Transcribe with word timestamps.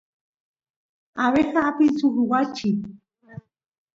abeja 1.25 1.59
apin 1.69 1.91
suk 1.97 2.15
wachi 2.31 2.69